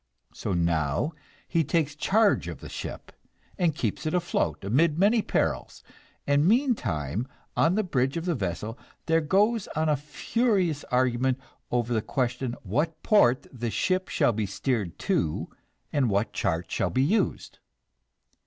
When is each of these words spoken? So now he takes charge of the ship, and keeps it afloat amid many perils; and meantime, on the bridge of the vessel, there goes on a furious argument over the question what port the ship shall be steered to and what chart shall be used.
So 0.33 0.53
now 0.53 1.11
he 1.47 1.63
takes 1.63 1.95
charge 1.95 2.47
of 2.47 2.59
the 2.59 2.69
ship, 2.69 3.11
and 3.59 3.75
keeps 3.75 4.07
it 4.07 4.15
afloat 4.15 4.63
amid 4.63 4.97
many 4.97 5.21
perils; 5.21 5.83
and 6.25 6.47
meantime, 6.47 7.27
on 7.55 7.75
the 7.75 7.83
bridge 7.83 8.17
of 8.17 8.25
the 8.25 8.33
vessel, 8.33 8.79
there 9.05 9.21
goes 9.21 9.67
on 9.75 9.89
a 9.89 9.95
furious 9.95 10.83
argument 10.85 11.39
over 11.69 11.93
the 11.93 12.01
question 12.01 12.55
what 12.63 13.03
port 13.03 13.45
the 13.53 13.69
ship 13.69 14.07
shall 14.07 14.33
be 14.33 14.47
steered 14.47 14.97
to 14.97 15.51
and 15.93 16.09
what 16.09 16.33
chart 16.33 16.71
shall 16.71 16.89
be 16.89 17.03
used. 17.03 17.59